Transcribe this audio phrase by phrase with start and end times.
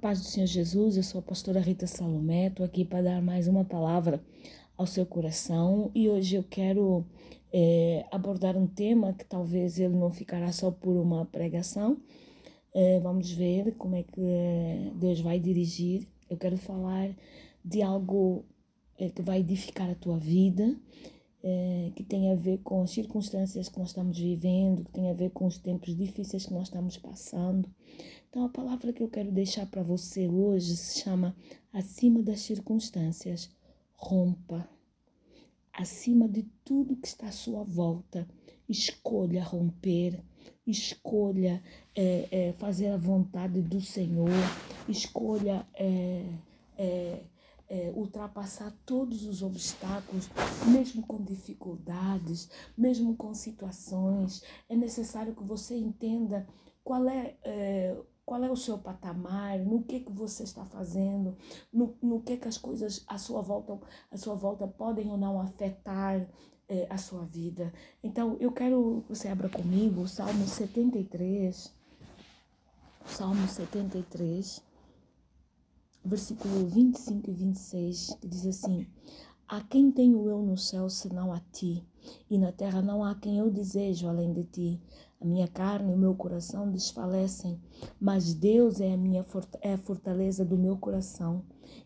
[0.00, 3.46] paz do Senhor Jesus, eu sou a pastora Rita Salomé, estou aqui para dar mais
[3.46, 4.18] uma palavra
[4.74, 7.04] ao seu coração e hoje eu quero
[7.52, 11.98] é, abordar um tema que talvez ele não ficará só por uma pregação.
[12.72, 16.08] É, vamos ver como é que é, Deus vai dirigir.
[16.30, 17.10] Eu quero falar
[17.62, 18.46] de algo
[18.98, 20.74] é, que vai edificar a tua vida,
[21.42, 25.14] é, que tem a ver com as circunstâncias que nós estamos vivendo, que tem a
[25.14, 27.68] ver com os tempos difíceis que nós estamos passando.
[28.30, 31.36] Então, a palavra que eu quero deixar para você hoje se chama
[31.72, 33.50] acima das circunstâncias.
[33.92, 34.68] Rompa.
[35.72, 38.28] Acima de tudo que está à sua volta,
[38.68, 40.22] escolha romper,
[40.64, 41.60] escolha
[41.94, 44.30] é, é, fazer a vontade do Senhor,
[44.88, 46.24] escolha é,
[46.78, 47.24] é
[47.70, 50.28] é, ultrapassar todos os obstáculos,
[50.66, 54.42] mesmo com dificuldades, mesmo com situações.
[54.68, 56.48] É necessário que você entenda
[56.82, 57.96] qual é, é
[58.30, 61.36] qual é o seu patamar, no que que você está fazendo,
[61.72, 63.76] no, no que que as coisas à sua volta,
[64.08, 66.28] à sua volta podem ou não afetar
[66.68, 67.74] é, a sua vida.
[68.00, 71.74] Então, eu quero que você abra comigo o Salmo 73,
[73.04, 74.62] Salmo 73,
[76.04, 78.86] versículo 25 e 26, que diz assim:
[79.48, 81.84] A quem tenho eu no céu senão a ti?
[82.30, 84.80] E na terra não há quem eu desejo além de ti.
[85.20, 87.60] A minha carne e o meu coração desfalecem,
[88.00, 89.24] mas Deus é a minha
[89.60, 91.44] é a fortaleza do meu coração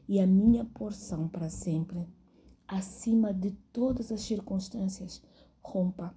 [0.09, 2.07] e a minha porção para sempre.
[2.69, 5.21] Acima de todas as circunstâncias,
[5.61, 6.15] rompa.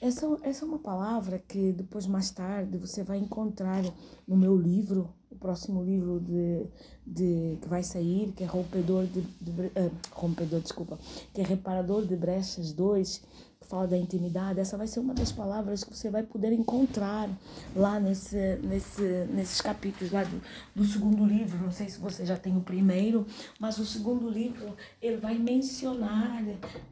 [0.00, 3.84] Essa, essa é uma palavra que depois, mais tarde, você vai encontrar
[4.26, 6.66] no meu livro, o próximo livro de,
[7.06, 10.98] de, que vai sair, que é Rompedor de, de uh, Rompedor, desculpa,
[11.32, 13.22] que é Reparador de Brechas 2,
[13.60, 14.58] que fala da intimidade.
[14.58, 17.30] Essa vai ser uma das palavras que você vai poder encontrar
[17.76, 20.42] lá nesse, nesse, nesses capítulos lá do,
[20.74, 21.58] do segundo livro.
[21.62, 23.24] Não sei se você já tem o primeiro,
[23.60, 26.42] mas o segundo livro ele vai mencionar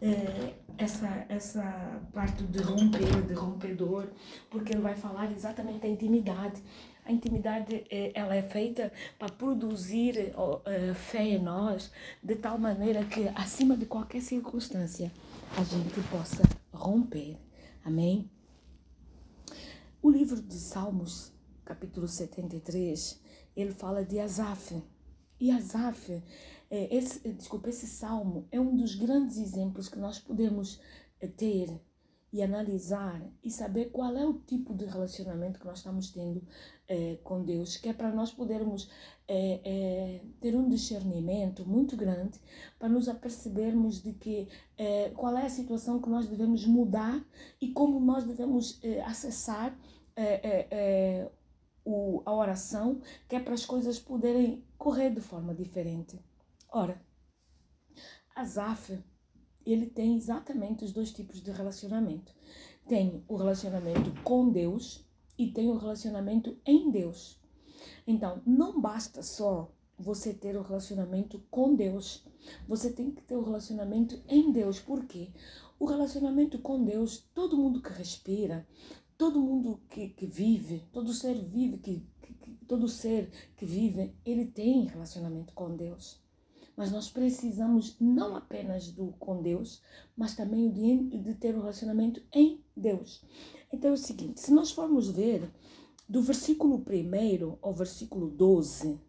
[0.01, 4.07] é, essa, essa parte de romper, de rompedor,
[4.49, 6.63] porque ele vai falar exatamente da intimidade.
[7.09, 11.91] A intimidade eh, ela é feita para produzir uh, fé em nós
[12.23, 15.11] de tal maneira que acima de qualquer circunstância
[15.57, 17.39] a gente possa romper.
[17.83, 18.31] Amém?
[20.03, 21.33] O livro de Salmos,
[21.65, 23.19] capítulo 73,
[23.57, 24.83] ele fala de Asaf.
[25.41, 26.23] E Asaf,
[26.71, 30.79] esse, desculpa, esse salmo é um dos grandes exemplos que nós podemos
[31.39, 31.81] ter
[32.33, 36.43] e analisar e saber qual é o tipo de relacionamento que nós estamos tendo
[36.89, 38.91] é, com Deus, que é para nós podermos
[39.27, 42.41] é, é, ter um discernimento muito grande
[42.79, 44.49] para nos apercebermos de que
[45.15, 47.23] qual é a situação que nós devemos mudar
[47.61, 49.77] e como nós devemos acessar
[51.85, 56.19] o, a oração, que é para as coisas poderem correr de forma diferente.
[56.71, 57.03] Ora,
[58.35, 58.99] Asaf
[59.73, 62.35] ele tem exatamente os dois tipos de relacionamento.
[62.87, 65.07] Tem o relacionamento com Deus
[65.39, 67.41] e tem o relacionamento em Deus.
[68.07, 72.25] Então, não basta só você ter o relacionamento com Deus.
[72.67, 74.79] Você tem que ter o relacionamento em Deus.
[74.79, 75.31] Por quê?
[75.79, 78.67] O relacionamento com Deus, todo mundo que respira,
[79.17, 84.47] todo mundo que, que vive, todo ser vive, que, que, todo ser que vive, ele
[84.47, 86.21] tem relacionamento com Deus.
[86.77, 89.83] Mas nós precisamos não apenas do com Deus,
[90.17, 93.25] mas também de, de ter um relacionamento em Deus.
[93.73, 95.51] Então é o seguinte: se nós formos ver
[96.09, 99.01] do versículo 1 ao versículo 12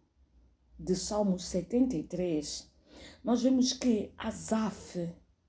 [0.78, 2.70] de Salmos 73,
[3.24, 4.98] nós vemos que Asaf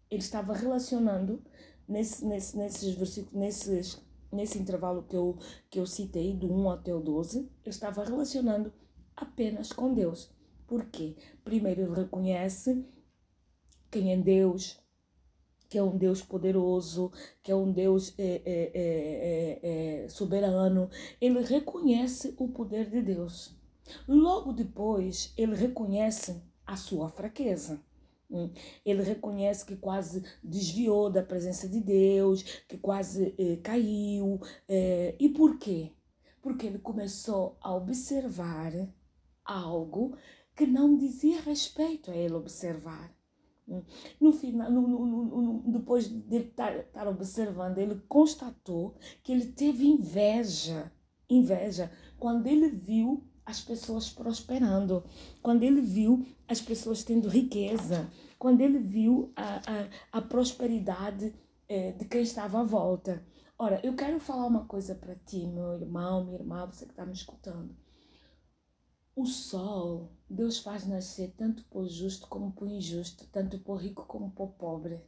[0.09, 1.41] ele estava relacionando
[1.87, 4.01] nesse, nesse, nesses versículos, nesses,
[4.31, 5.37] nesse intervalo que eu,
[5.69, 8.73] que eu citei, do 1 até o 12, ele estava relacionando
[9.15, 10.29] apenas com Deus.
[10.67, 11.15] Por quê?
[11.43, 12.85] Primeiro, ele reconhece
[13.89, 14.79] quem é Deus,
[15.71, 19.59] que é um Deus poderoso, que é um Deus é, é,
[20.03, 20.89] é, soberano.
[21.21, 23.55] Ele reconhece o poder de Deus.
[24.05, 27.81] Logo depois, ele reconhece a sua fraqueza.
[28.29, 28.49] Hum,
[28.85, 34.41] ele reconhece que quase desviou da presença de Deus, que quase eh, caiu.
[34.67, 35.93] Eh, e por quê?
[36.41, 38.73] Porque ele começou a observar
[39.45, 40.17] algo
[40.53, 43.20] que não dizia respeito a ele observar.
[44.19, 50.91] No final, no, no, depois de estar, estar observando, ele constatou que ele teve inveja,
[51.29, 55.03] inveja, quando ele viu as pessoas prosperando,
[55.41, 59.61] quando ele viu as pessoas tendo riqueza, quando ele viu a,
[60.13, 61.33] a, a prosperidade
[61.67, 63.25] eh, de quem estava à volta.
[63.57, 67.05] Ora, eu quero falar uma coisa para ti, meu irmão, minha irmã, você que está
[67.05, 67.75] me escutando
[69.15, 74.31] O sol, Deus faz nascer tanto por justo como por injusto, tanto por rico como
[74.31, 75.03] por pobre.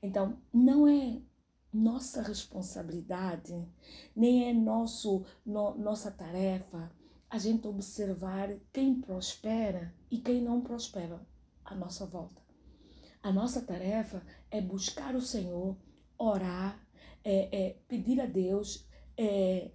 [0.00, 1.20] Então, não é
[1.72, 3.68] nossa responsabilidade,
[4.14, 6.92] nem é nosso, no, nossa tarefa
[7.28, 11.20] a gente observar quem prospera e quem não prospera
[11.64, 12.42] à nossa volta.
[13.22, 15.76] A nossa tarefa é buscar o Senhor,
[16.18, 16.86] orar,
[17.24, 18.86] é, é pedir a Deus,
[19.16, 19.70] é,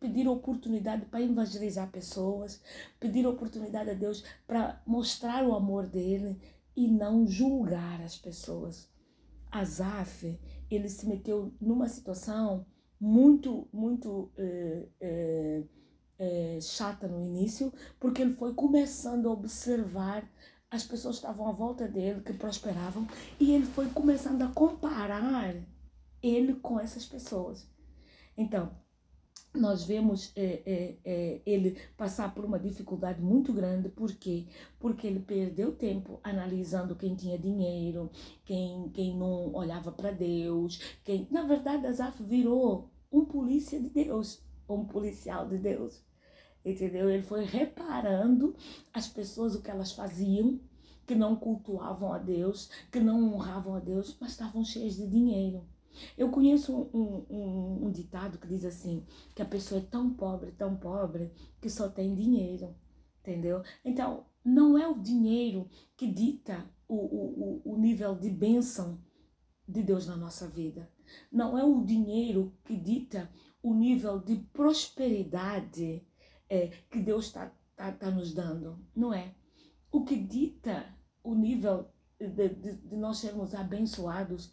[0.00, 2.60] pedir oportunidade para evangelizar pessoas,
[2.98, 6.40] pedir oportunidade a Deus para mostrar o amor dele
[6.74, 8.88] e não julgar as pessoas.
[9.52, 12.64] Azaf, ele se meteu numa situação
[12.98, 15.64] muito, muito é, é,
[16.18, 20.30] é, chata no início, porque ele foi começando a observar
[20.70, 23.06] as pessoas que estavam à volta dele, que prosperavam,
[23.40, 25.54] e ele foi começando a comparar
[26.22, 27.68] ele com essas pessoas.
[28.36, 28.70] Então,
[29.52, 34.46] nós vemos é, é, é, ele passar por uma dificuldade muito grande, por quê?
[34.78, 38.10] Porque ele perdeu tempo analisando quem tinha dinheiro,
[38.44, 41.26] quem, quem não olhava para Deus, quem.
[41.30, 46.00] Na verdade, Asaf virou um polícia de Deus, um policial de Deus.
[46.64, 47.08] Entendeu?
[47.10, 48.54] Ele foi reparando
[48.92, 50.60] as pessoas, o que elas faziam,
[51.06, 55.66] que não cultuavam a Deus, que não honravam a Deus, mas estavam cheias de dinheiro.
[56.16, 59.04] Eu conheço um, um, um, ditado que diz assim,
[59.34, 62.74] que a pessoa é tão pobre, tão pobre, que só tem dinheiro,
[63.20, 63.62] entendeu?
[63.84, 69.00] Então, não é o dinheiro que dita o, o, o nível de bênção
[69.66, 70.90] de Deus na nossa vida.
[71.30, 73.30] Não é o dinheiro que dita
[73.62, 76.06] o nível de prosperidade
[76.48, 78.78] é, que Deus está tá, tá nos dando.
[78.94, 79.34] Não é.
[79.92, 80.86] O que dita
[81.22, 84.52] o nível de, de, de nós sermos abençoados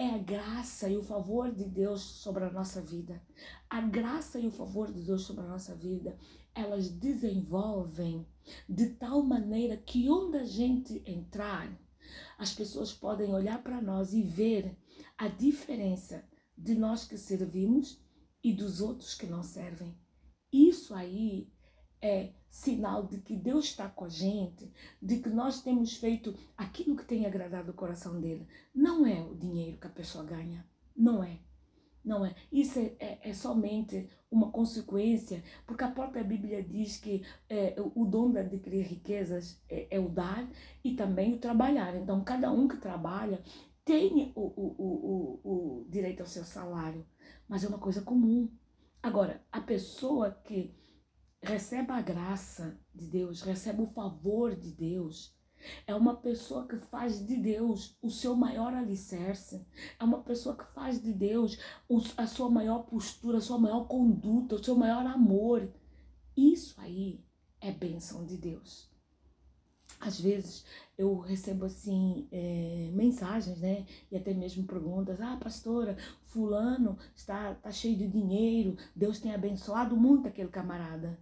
[0.00, 3.22] é a graça e o favor de Deus sobre a nossa vida.
[3.68, 6.18] A graça e o favor de Deus sobre a nossa vida,
[6.54, 8.26] elas desenvolvem
[8.66, 11.70] de tal maneira que onde a gente entrar,
[12.38, 14.74] as pessoas podem olhar para nós e ver
[15.18, 16.26] a diferença
[16.56, 18.02] de nós que servimos
[18.42, 19.94] e dos outros que não servem.
[20.50, 21.52] Isso aí
[22.00, 24.70] é sinal de que Deus está com a gente,
[25.00, 28.46] de que nós temos feito aquilo que tem agradado o coração dele.
[28.74, 30.66] Não é o dinheiro que a pessoa ganha,
[30.96, 31.38] não é.
[32.04, 32.34] Não é.
[32.50, 38.06] Isso é, é, é somente uma consequência, porque a própria Bíblia diz que é, o
[38.06, 40.48] dom de adquirir riquezas é, é, o dar
[40.82, 41.94] e também o trabalhar.
[41.94, 43.42] Então, cada um que trabalha
[43.84, 47.04] tem o, o, o, o, o direito ao seu salário,
[47.46, 48.50] mas é uma coisa comum.
[49.02, 50.74] Agora, a pessoa que
[51.42, 55.34] recebe a graça de Deus, recebe o favor de Deus.
[55.86, 59.66] É uma pessoa que faz de Deus o seu maior alicerce.
[59.98, 61.58] É uma pessoa que faz de Deus
[62.16, 65.70] a sua maior postura, a sua maior conduta, o seu maior amor.
[66.36, 67.22] Isso aí
[67.60, 68.90] é bênção de Deus.
[70.00, 70.64] Às vezes
[70.96, 73.84] eu recebo assim é, mensagens, né?
[74.10, 75.20] E até mesmo perguntas.
[75.20, 78.78] Ah, pastora, fulano está, está cheio de dinheiro.
[78.96, 81.18] Deus tem abençoado muito aquele camarada.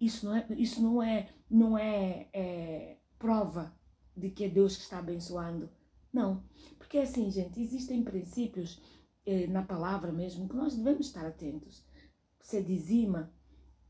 [0.00, 3.74] Isso não é, isso não é, não é, é prova
[4.16, 5.70] de que é Deus que está abençoando.
[6.12, 6.42] Não.
[6.78, 8.80] Porque assim, gente, existem princípios
[9.24, 11.84] eh, na palavra mesmo que nós devemos estar atentos.
[12.40, 13.32] Você dizima,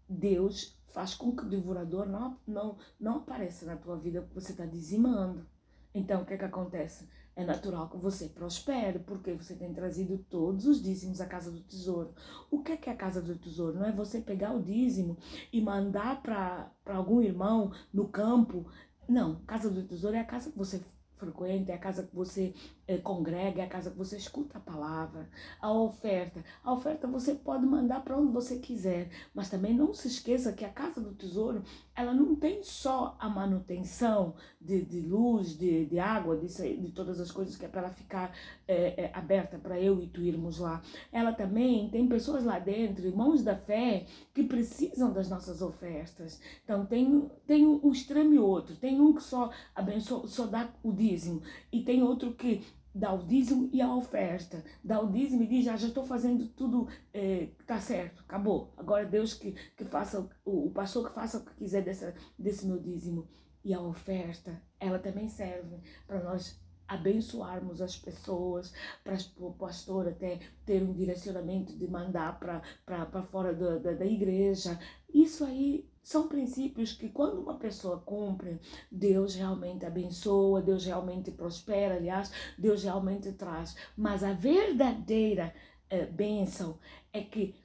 [0.09, 4.53] Deus faz com que o devorador não, não, não apareça na tua vida porque você
[4.53, 5.47] está dizimando.
[5.95, 7.09] Então, o que é que acontece?
[7.37, 11.61] É natural que você prospere, porque você tem trazido todos os dízimos à casa do
[11.61, 12.15] tesouro.
[12.51, 13.79] O que é, que é a casa do tesouro?
[13.79, 15.19] Não é você pegar o dízimo
[15.53, 18.67] e mandar para algum irmão no campo.
[19.07, 20.81] Não, casa do tesouro é a casa que você
[21.17, 22.55] frequenta, é a casa que você
[22.87, 25.29] é, congrega, é a casa que você escuta a palavra,
[25.61, 26.45] a oferta.
[26.63, 30.65] A oferta você pode mandar para onde você quiser, mas também não se esqueça que
[30.65, 31.63] a casa do tesouro,
[31.95, 36.47] ela não tem só a manutenção de, de luz, de, de água, de,
[36.77, 38.33] de todas as coisas que é para ela ficar
[38.69, 40.83] é, é, aberta para eu e tu irmos lá.
[41.11, 46.41] Ela também tem pessoas lá dentro, irmãos da fé, que precisam das nossas ofertas.
[46.65, 48.77] Então tem, tem um extremo e outro.
[48.77, 52.63] Tem um que só abençoa, só dá o dízimo, e tem outro que
[52.97, 54.65] dá o dízimo e a oferta.
[54.83, 57.49] Dá o dízimo e diz, já ah, já estou fazendo tudo é,
[57.81, 58.73] certo, acabou.
[58.77, 62.67] Agora Deus que, que faça, o, o pastor que faça o que quiser dessa, desse
[62.67, 63.29] meu dízimo.
[63.63, 66.59] E a oferta, ela também serve para nós
[66.89, 73.79] abençoarmos as pessoas, para o pastor até ter um direcionamento de mandar para fora da,
[73.79, 74.79] da, da igreja.
[75.13, 81.97] Isso aí são princípios que, quando uma pessoa cumpre, Deus realmente abençoa, Deus realmente prospera,
[81.97, 83.75] aliás, Deus realmente traz.
[83.97, 85.53] Mas a verdadeira
[85.91, 86.79] eh, bênção
[87.13, 87.57] é que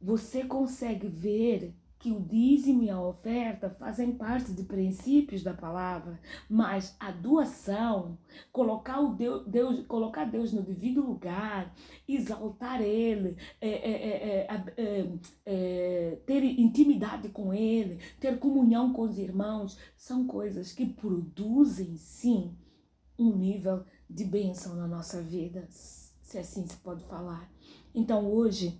[0.00, 6.18] você consegue ver que o dízimo e a oferta fazem parte de princípios da palavra,
[6.50, 8.18] mas a doação,
[8.50, 11.72] colocar, o Deus, Deus, colocar Deus no devido lugar,
[12.08, 15.12] exaltar Ele, é, é, é,
[15.46, 22.52] é, ter intimidade com Ele, ter comunhão com os irmãos, são coisas que produzem sim
[23.16, 27.48] um nível de bênção na nossa vida, se assim se pode falar.
[27.94, 28.76] Então hoje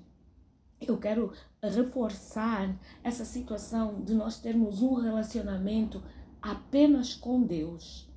[0.87, 6.03] eu quero reforçar essa situação de nós termos um relacionamento
[6.41, 8.09] apenas com Deus.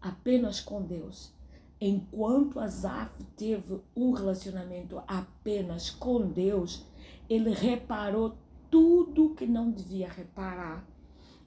[0.00, 1.32] Apenas com Deus.
[1.80, 6.86] Enquanto Asaf teve um relacionamento apenas com Deus,
[7.28, 8.36] ele reparou
[8.70, 10.86] tudo que não devia reparar.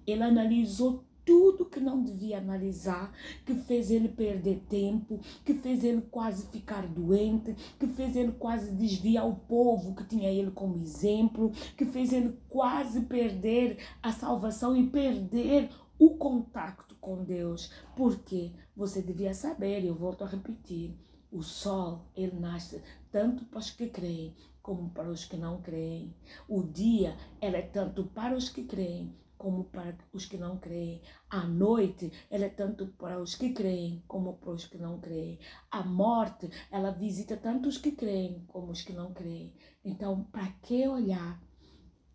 [0.05, 3.11] Ele analisou tudo que não devia analisar,
[3.45, 8.73] que fez ele perder tempo, que fez ele quase ficar doente, que fez ele quase
[8.73, 14.77] desviar o povo que tinha ele como exemplo, que fez ele quase perder a salvação
[14.77, 15.69] e perder
[15.99, 17.73] o contato com Deus.
[17.93, 20.95] Porque você devia saber, eu volto a repetir,
[21.29, 22.81] o sol, ele nasce
[23.11, 26.15] tanto para os que creem como para os que não creem.
[26.47, 31.01] O dia, ela é tanto para os que creem como para os que não creem.
[31.29, 35.39] A noite, ela é tanto para os que creem como para os que não creem.
[35.71, 39.53] A morte, ela visita tanto os que creem como os que não creem.
[39.83, 41.41] Então, para que olhar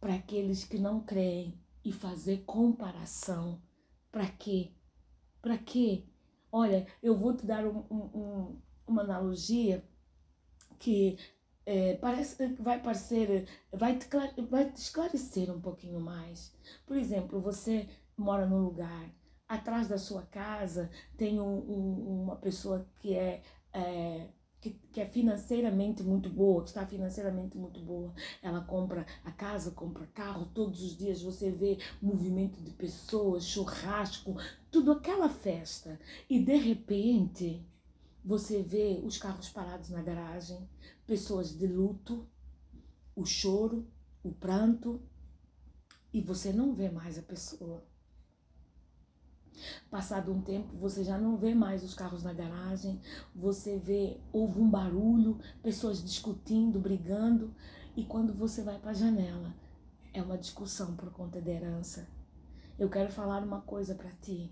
[0.00, 3.62] para aqueles que não creem e fazer comparação?
[4.10, 4.72] Para quê?
[5.40, 6.06] Para quê?
[6.50, 9.88] Olha, eu vou te dar um, um, uma analogia
[10.78, 11.16] que
[11.64, 14.09] é, parece que vai parecer, vai te,
[14.50, 16.52] vai te esclarecer um pouquinho mais.
[16.87, 19.11] Por exemplo, você mora num lugar,
[19.49, 23.42] atrás da sua casa tem um, um, uma pessoa que é,
[23.73, 24.28] é
[24.61, 28.14] que, que, é financeiramente muito boa, que está financeiramente muito boa.
[28.40, 34.37] Ela compra a casa, compra carro, todos os dias você vê movimento de pessoas, churrasco,
[34.71, 35.99] tudo aquela festa.
[36.31, 37.66] E de repente
[38.24, 40.68] você vê os carros parados na garagem,
[41.06, 42.28] pessoas de luto,
[43.14, 43.86] o choro,
[44.22, 45.02] o pranto,
[46.12, 47.84] e você não vê mais a pessoa.
[49.90, 53.00] Passado um tempo, você já não vê mais os carros na garagem,
[53.34, 57.54] você vê, houve um barulho, pessoas discutindo, brigando,
[57.96, 59.54] e quando você vai para a janela,
[60.12, 62.08] é uma discussão por conta da herança.
[62.78, 64.50] Eu quero falar uma coisa para ti.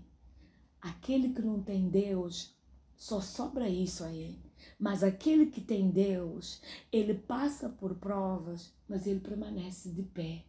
[0.79, 2.55] Aquele que não tem Deus,
[3.01, 4.37] só sobra isso aí.
[4.79, 10.45] Mas aquele que tem Deus, ele passa por provas, mas ele permanece de pé.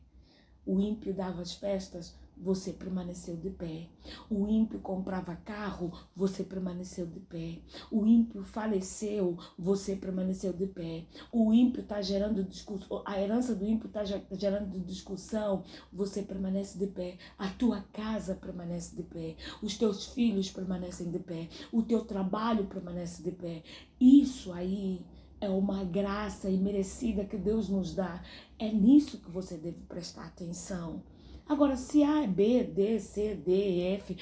[0.67, 3.89] O ímpio dava as festas você permaneceu de pé.
[4.29, 7.61] O ímpio comprava carro, você permaneceu de pé.
[7.91, 11.05] O ímpio faleceu, você permaneceu de pé.
[11.31, 16.89] O ímpio está gerando discussão, a herança do ímpio está gerando discussão, você permanece de
[16.89, 17.17] pé.
[17.39, 19.37] A tua casa permanece de pé.
[19.63, 21.49] Os teus filhos permanecem de pé.
[21.71, 23.63] O teu trabalho permanece de pé.
[24.01, 25.01] Isso aí
[25.41, 28.23] é uma graça imerecida que Deus nos dá.
[28.59, 31.03] É nisso que você deve prestar atenção.
[31.47, 34.17] Agora, se A, B, D, C, D, F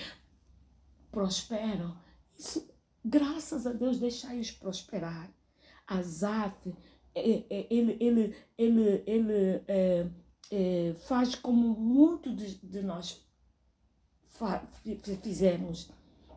[1.10, 1.96] prosperam,
[2.38, 2.68] isso,
[3.04, 5.30] graças a Deus, deixai-os prosperar.
[5.86, 6.74] Azaf,
[7.14, 10.06] é, é, ele, ele, ele, ele é,
[10.50, 13.26] é, faz como muito de, de nós
[15.22, 15.90] fizemos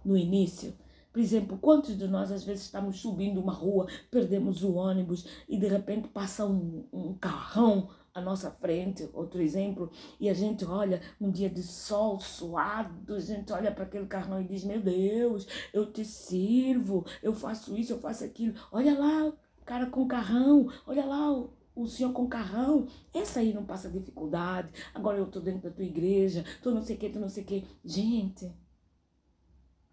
[0.04, 0.76] no início.
[1.12, 5.58] Por exemplo, quantos de nós às vezes estamos subindo uma rua, perdemos o ônibus e
[5.58, 9.90] de repente passa um, um carrão à nossa frente, outro exemplo,
[10.20, 14.40] e a gente olha um dia de sol suado, a gente olha para aquele carrão
[14.42, 18.54] e diz: Meu Deus, eu te sirvo, eu faço isso, eu faço aquilo.
[18.72, 22.88] Olha lá, o cara com carrão, olha lá o, o senhor com carrão.
[23.14, 24.72] Essa aí não passa dificuldade.
[24.94, 27.44] Agora eu estou dentro da tua igreja, tô não sei o que, tô não sei
[27.44, 27.68] o que.
[27.84, 28.54] Gente,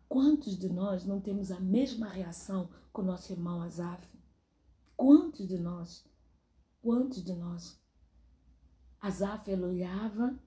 [0.06, 4.06] quantos de nós não temos a mesma reação com o nosso irmão Azaf?
[4.94, 6.04] Quantos de nós?
[6.82, 7.79] Quantos de nós?
[9.00, 10.38] Asaf ele olhava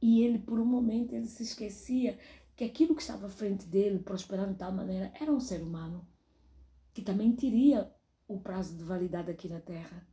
[0.00, 2.18] e ele, por um momento, ele se esquecia
[2.54, 6.06] que aquilo que estava à frente dele, prosperando de tal maneira, era um ser humano
[6.92, 7.92] que também teria
[8.28, 10.06] o prazo de validade aqui na Terra.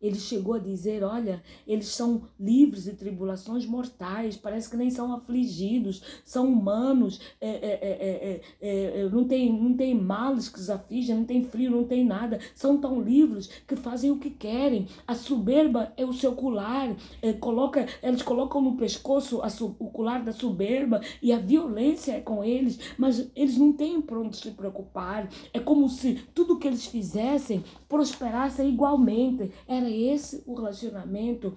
[0.00, 5.12] Ele chegou a dizer: olha, eles são livres de tribulações mortais, parece que nem são
[5.12, 11.24] afligidos, são humanos, é, é, é, não, tem, não tem males que os afligem, não
[11.24, 14.86] tem frio, não tem nada, são tão livres que fazem o que querem.
[15.06, 16.96] A soberba é o seu colar,
[17.40, 22.44] coloca, eles colocam no pescoço a, o colar da soberba e a violência é com
[22.44, 25.28] eles, mas eles não têm por onde se preocupar.
[25.52, 29.50] É como se tudo que eles fizessem prosperasse igualmente.
[29.66, 31.56] Era esse o relacionamento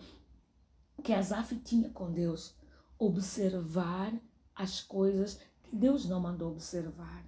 [1.03, 2.55] que Asaf tinha com Deus,
[2.97, 4.13] observar
[4.55, 7.25] as coisas que Deus não mandou observar.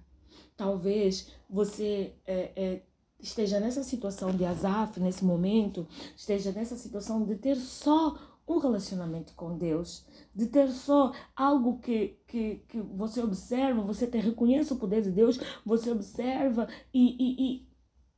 [0.56, 2.82] Talvez você é, é,
[3.20, 5.86] esteja nessa situação de Asaf, nesse momento,
[6.16, 8.16] esteja nessa situação de ter só
[8.48, 14.18] um relacionamento com Deus, de ter só algo que, que, que você observa, você te
[14.18, 17.66] reconhece o poder de Deus, você observa e, e,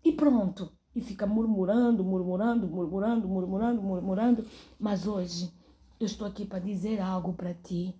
[0.04, 0.77] e, e pronto.
[0.98, 4.46] E fica murmurando, murmurando, murmurando, murmurando, murmurando.
[4.80, 5.54] Mas hoje
[6.00, 7.94] eu estou aqui para dizer algo para ti.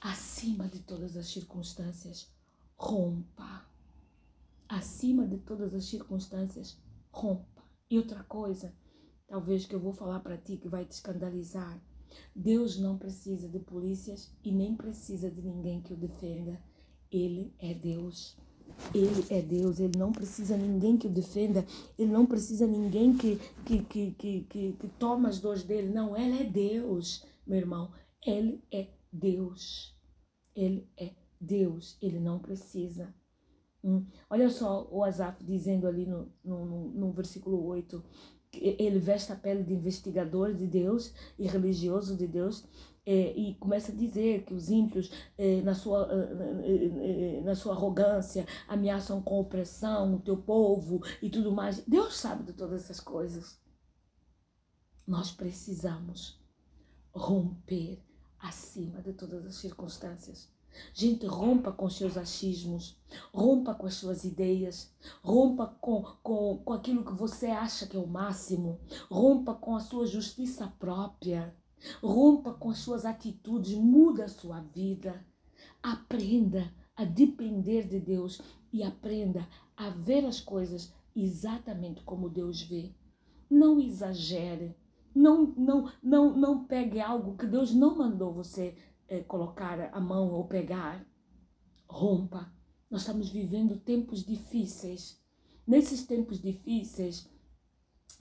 [0.00, 2.28] Acima de todas as circunstâncias,
[2.76, 3.64] rompa.
[4.68, 6.76] Acima de todas as circunstâncias,
[7.12, 7.62] rompa.
[7.88, 8.74] E outra coisa,
[9.28, 11.80] talvez que eu vou falar para ti que vai te escandalizar.
[12.34, 16.60] Deus não precisa de polícias e nem precisa de ninguém que o defenda.
[17.08, 18.36] Ele é Deus.
[18.94, 21.64] Ele é Deus, ele não precisa ninguém que o defenda,
[21.98, 25.92] ele não precisa ninguém que, que, que, que, que, que toma as dores dele.
[25.92, 27.92] Não, ele é Deus, meu irmão.
[28.26, 29.96] Ele é Deus.
[30.54, 33.14] Ele é Deus, ele não precisa.
[33.82, 34.04] Hum.
[34.28, 38.02] Olha só o Asaf dizendo ali no, no, no versículo 8:
[38.52, 42.66] ele veste a pele de investigador de Deus e religioso de Deus
[43.06, 48.46] é, e começa a dizer que os ímpios, é, na, sua, é, na sua arrogância,
[48.68, 51.82] ameaçam com opressão o teu povo e tudo mais.
[51.86, 53.58] Deus sabe de todas essas coisas.
[55.06, 56.40] Nós precisamos
[57.12, 58.02] romper
[58.38, 60.48] acima de todas as circunstâncias.
[60.94, 62.96] Gente, rompa com seus achismos,
[63.34, 64.92] rompa com as suas ideias,
[65.22, 68.80] rompa com, com, com aquilo que você acha que é o máximo,
[69.10, 71.54] rompa com a sua justiça própria,
[72.02, 75.24] rompa com as suas atitudes, muda a sua vida.
[75.82, 78.40] Aprenda a depender de Deus
[78.72, 79.46] e aprenda
[79.76, 82.94] a ver as coisas exatamente como Deus vê.
[83.48, 84.76] Não exagere,
[85.14, 88.76] não, não, não, não pegue algo que Deus não mandou você
[89.08, 91.04] é, colocar a mão ou pegar,
[91.88, 92.52] rompa.
[92.88, 95.20] Nós estamos vivendo tempos difíceis.
[95.66, 97.28] Nesses tempos difíceis,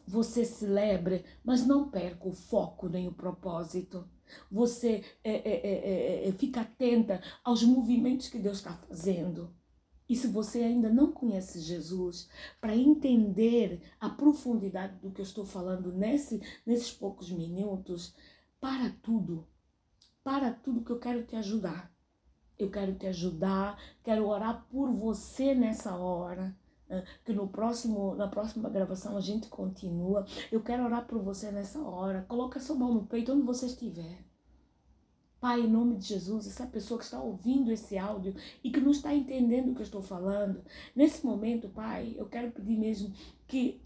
[0.10, 4.08] você celebre, mas não perca o foco nem o propósito.
[4.52, 9.56] Você é, é, é, fica atenta aos movimentos que Deus está fazendo.
[10.08, 12.28] E se você ainda não conhece Jesus,
[12.60, 18.16] para entender a profundidade do que eu estou falando nesse, nesses poucos minutos,
[18.60, 19.48] para tudo
[20.30, 21.92] para tudo que eu quero te ajudar.
[22.58, 26.56] Eu quero te ajudar, quero orar por você nessa hora.
[26.90, 27.04] Né?
[27.24, 30.26] Que no próximo, na próxima gravação a gente continua.
[30.52, 32.26] Eu quero orar por você nessa hora.
[32.28, 34.28] Coloca sua mão no peito onde você estiver.
[35.40, 38.92] Pai, em nome de Jesus, essa pessoa que está ouvindo esse áudio e que não
[38.92, 40.62] está entendendo o que eu estou falando,
[40.94, 43.14] nesse momento, Pai, eu quero pedir mesmo
[43.48, 43.82] que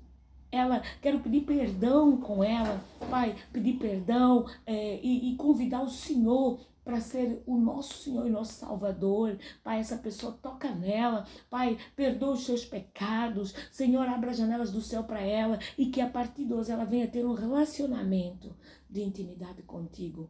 [0.52, 6.60] ela, quero pedir perdão com ela, Pai, pedir perdão é, e, e convidar o Senhor
[6.84, 9.38] para ser o nosso Senhor e nosso Salvador.
[9.64, 11.26] Pai, essa pessoa toca nela.
[11.50, 13.54] Pai, perdoa os seus pecados.
[13.72, 16.86] Senhor, abra as janelas do céu para ela e que a partir de hoje ela
[16.86, 18.56] venha ter um relacionamento
[18.90, 20.30] de intimidade contigo.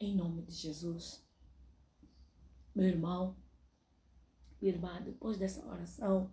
[0.00, 1.24] Em nome de Jesus.
[2.74, 3.36] Meu irmão,
[4.60, 6.30] minha irmã, depois dessa oração,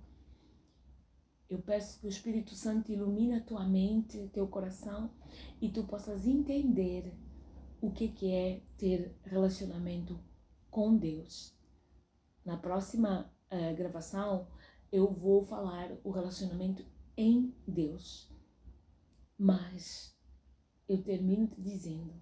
[1.50, 5.10] eu peço que o Espírito Santo ilumine a tua mente, teu coração
[5.60, 7.14] e tu possas entender
[7.82, 10.20] o que, que é ter relacionamento
[10.70, 11.56] com Deus.
[12.46, 14.48] Na próxima uh, gravação,
[14.92, 18.32] eu vou falar o relacionamento em Deus.
[19.38, 20.18] Mas
[20.88, 22.22] eu termino te dizendo,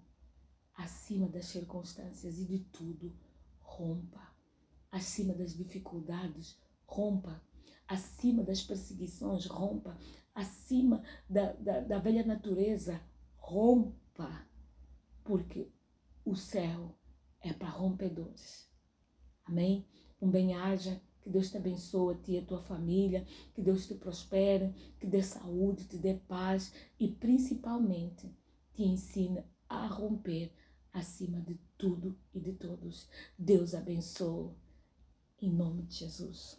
[0.74, 3.16] acima das circunstâncias e de tudo,
[3.60, 4.32] rompa.
[4.90, 7.42] Acima das dificuldades, rompa
[7.88, 9.96] acima das perseguições, rompa,
[10.34, 13.00] acima da, da, da velha natureza,
[13.38, 14.46] rompa,
[15.28, 15.70] porque
[16.24, 16.98] o céu
[17.42, 18.66] é para rompedores.
[19.44, 19.86] Amém?
[20.22, 23.94] Um bem-aja, que Deus te abençoe, a ti e a tua família, que Deus te
[23.94, 28.34] prospere, que dê saúde, te dê paz e principalmente
[28.72, 30.50] te ensine a romper
[30.94, 33.06] acima de tudo e de todos.
[33.38, 34.56] Deus abençoe.
[35.42, 36.58] Em nome de Jesus.